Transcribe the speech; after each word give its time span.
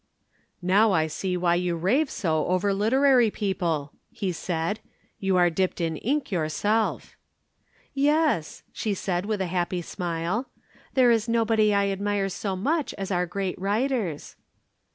"Now 0.63 0.93
I 0.93 1.05
see 1.05 1.37
why 1.37 1.53
you 1.53 1.75
rave 1.75 2.09
so 2.09 2.47
over 2.47 2.73
literary 2.73 3.29
people!" 3.29 3.91
he 4.11 4.31
said. 4.31 4.79
"You 5.19 5.37
are 5.37 5.51
dipped 5.51 5.79
in 5.79 5.95
ink 5.97 6.31
yourself." 6.31 7.15
"Yes," 7.93 8.63
she 8.73 8.95
said 8.95 9.27
with 9.27 9.41
a 9.41 9.45
happy 9.53 9.83
smile, 9.83 10.49
"there 10.95 11.11
is 11.11 11.29
nobody 11.29 11.71
I 11.71 11.89
admire 11.89 12.29
so 12.29 12.55
much 12.55 12.95
as 12.95 13.11
our 13.11 13.27
great 13.27 13.59
writers." 13.61 14.35